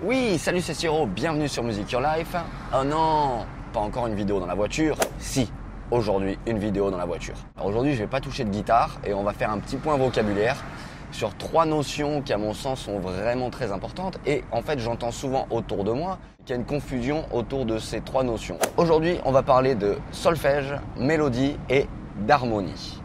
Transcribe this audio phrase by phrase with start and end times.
[0.00, 2.36] Oui, salut c'est Siro, bienvenue sur Music Your Life.
[2.72, 5.50] Oh non, pas encore une vidéo dans la voiture Si,
[5.90, 7.34] aujourd'hui une vidéo dans la voiture.
[7.60, 10.62] Aujourd'hui je vais pas toucher de guitare et on va faire un petit point vocabulaire
[11.10, 15.10] sur trois notions qui à mon sens sont vraiment très importantes et en fait j'entends
[15.10, 18.58] souvent autour de moi qu'il y a une confusion autour de ces trois notions.
[18.76, 21.88] Aujourd'hui on va parler de solfège, mélodie et
[22.20, 22.97] d'harmonie.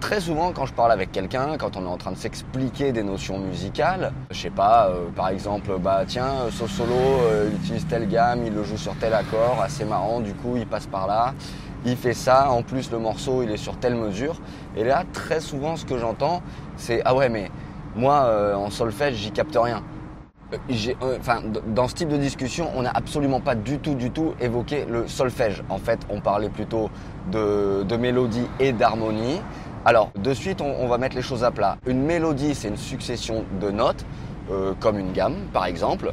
[0.00, 3.02] Très souvent, quand je parle avec quelqu'un, quand on est en train de s'expliquer des
[3.02, 7.86] notions musicales, je sais pas, euh, par exemple, bah tiens, ce solo, euh, il utilise
[7.86, 11.06] telle gamme, il le joue sur tel accord, assez marrant, du coup il passe par
[11.06, 11.34] là,
[11.84, 14.40] il fait ça, en plus le morceau il est sur telle mesure.
[14.74, 16.42] Et là, très souvent, ce que j'entends,
[16.76, 17.50] c'est ah ouais, mais
[17.94, 19.82] moi euh, en solfège, j'y capte rien.
[21.20, 24.84] Enfin, dans ce type de discussion, on n'a absolument pas du tout, du tout évoqué
[24.90, 25.62] le solfège.
[25.68, 26.90] En fait, on parlait plutôt
[27.30, 29.40] de mélodie et d'harmonie.
[29.86, 31.78] Alors, de suite, on, va mettre les choses à plat.
[31.86, 34.04] Une mélodie, c'est une succession de notes,
[34.50, 36.12] euh, comme une gamme, par exemple.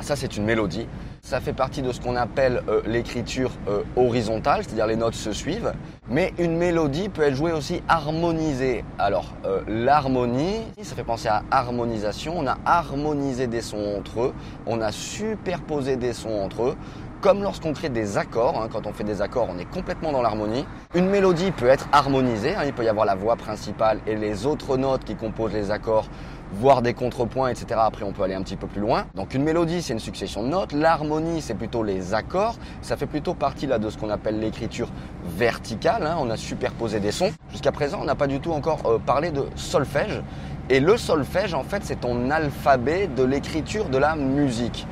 [0.00, 0.86] Ça, c'est une mélodie.
[1.20, 5.32] Ça fait partie de ce qu'on appelle euh, l'écriture euh, horizontale, c'est-à-dire les notes se
[5.32, 5.72] suivent.
[6.08, 8.84] Mais une mélodie peut être jouée aussi harmonisée.
[8.98, 9.32] Alors,
[9.66, 12.34] l'harmonie, ça fait penser à harmonisation.
[12.38, 14.34] On a harmonisé des sons entre eux,
[14.66, 16.76] on a superposé des sons entre eux
[17.24, 20.20] comme lorsqu'on crée des accords, hein, quand on fait des accords, on est complètement dans
[20.20, 20.66] l'harmonie.
[20.94, 24.44] Une mélodie peut être harmonisée, hein, il peut y avoir la voix principale et les
[24.44, 26.04] autres notes qui composent les accords,
[26.52, 27.80] voire des contrepoints, etc.
[27.82, 29.06] Après, on peut aller un petit peu plus loin.
[29.14, 30.74] Donc une mélodie, c'est une succession de notes.
[30.74, 32.56] L'harmonie, c'est plutôt les accords.
[32.82, 34.90] Ça fait plutôt partie là de ce qu'on appelle l'écriture
[35.24, 36.06] verticale.
[36.06, 36.16] Hein.
[36.20, 37.32] On a superposé des sons.
[37.50, 40.20] Jusqu'à présent, on n'a pas du tout encore euh, parlé de solfège.
[40.68, 44.86] Et le solfège, en fait, c'est ton alphabet de l'écriture de la musique.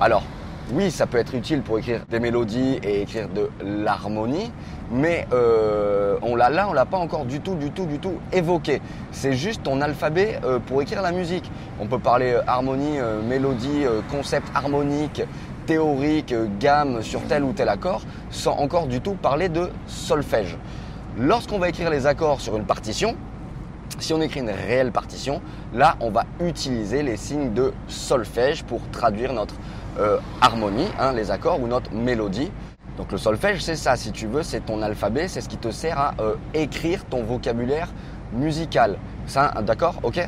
[0.00, 0.24] Alors,
[0.72, 4.50] oui, ça peut être utile pour écrire des mélodies et écrire de l'harmonie,
[4.90, 8.14] mais euh, on l'a là, on l'a pas encore du tout, du tout, du tout
[8.32, 8.82] évoqué.
[9.12, 11.48] C'est juste ton alphabet euh, pour écrire la musique.
[11.80, 15.22] On peut parler euh, harmonie, mélodie, concept harmonique,
[15.66, 20.56] théorique, gamme sur tel ou tel accord, sans encore du tout parler de solfège.
[21.16, 23.16] Lorsqu'on va écrire les accords sur une partition,
[23.98, 25.40] si on écrit une réelle partition,
[25.74, 29.54] là on va utiliser les signes de solfège pour traduire notre
[29.98, 32.50] euh, harmonie, hein, les accords ou notre mélodie.
[32.98, 35.70] Donc le solfège, c'est ça, si tu veux, c'est ton alphabet, c'est ce qui te
[35.70, 37.88] sert à euh, écrire ton vocabulaire
[38.32, 38.98] musical.
[39.26, 39.96] Ça, d'accord?
[40.02, 40.20] Ok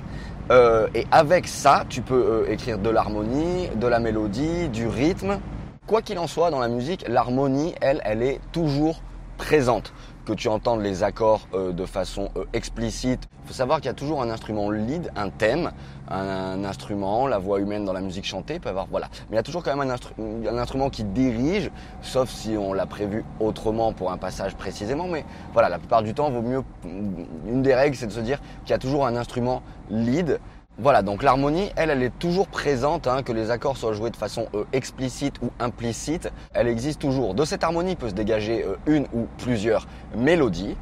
[0.51, 5.39] euh, Et avec ça, tu peux écrire de l'harmonie, de la mélodie, du rythme.
[5.87, 9.01] Quoi qu'il en soit, dans la musique, l'harmonie, elle, elle est toujours
[9.39, 9.95] présente
[10.27, 13.27] que tu entendes les accords euh, de façon euh, explicite.
[13.45, 15.71] Il faut savoir qu'il y a toujours un instrument lead, un thème,
[16.11, 19.09] un, instrument, la voix humaine dans la musique chantée peut avoir, voilà.
[19.31, 21.71] Mais il y a toujours quand même un, un instrument qui dirige,
[22.03, 25.07] sauf si on l'a prévu autrement pour un passage précisément.
[25.07, 25.25] Mais
[25.55, 26.63] voilà, la plupart du temps, vaut mieux.
[26.85, 30.41] Une des règles, c'est de se dire qu'il y a toujours un instrument lead
[30.81, 34.17] voilà, donc l'harmonie, elle, elle est toujours présente, hein, que les accords soient joués de
[34.17, 37.35] façon euh, explicite ou implicite, elle existe toujours.
[37.35, 40.77] De cette harmonie peut se dégager euh, une ou plusieurs mélodies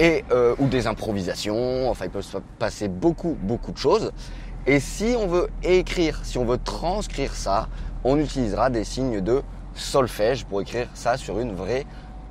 [0.00, 1.88] et euh, ou des improvisations.
[1.88, 4.12] Enfin, il peut se passer beaucoup, beaucoup de choses.
[4.66, 7.68] Et si on veut écrire, si on veut transcrire ça,
[8.04, 9.40] on utilisera des signes de
[9.72, 11.86] solfège pour écrire ça sur une vraie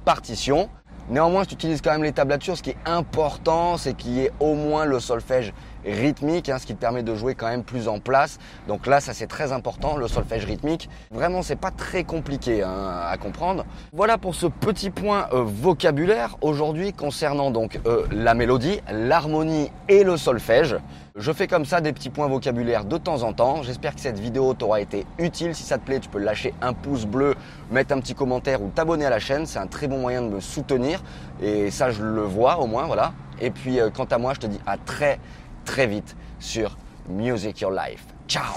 [0.06, 0.70] partition.
[1.10, 2.58] Néanmoins, tu utilises quand même les tablatures.
[2.58, 5.54] Ce qui est important, c'est qu'il y ait au moins le solfège
[5.94, 8.40] rythmique, hein, ce qui te permet de jouer quand même plus en place.
[8.68, 10.90] Donc là, ça c'est très important, le solfège rythmique.
[11.12, 13.66] Vraiment, c'est pas très compliqué hein, à comprendre.
[13.94, 20.04] Voilà pour ce petit point euh, vocabulaire aujourd'hui concernant donc euh, la mélodie, l'harmonie et
[20.04, 20.78] le solfège.
[21.18, 23.64] Je fais comme ça des petits points vocabulaires de temps en temps.
[23.64, 25.56] J'espère que cette vidéo t'aura été utile.
[25.56, 27.34] Si ça te plaît, tu peux lâcher un pouce bleu,
[27.72, 29.48] mettre un petit commentaire ou t'abonner à la chaîne.
[29.48, 31.02] C'est un très bon moyen de me soutenir.
[31.42, 33.14] Et ça, je le vois au moins, voilà.
[33.42, 35.20] Et puis, euh, quant à moi, je te dis à très,
[35.68, 36.76] très vite sur
[37.08, 38.06] Music Your Life.
[38.28, 38.56] Ciao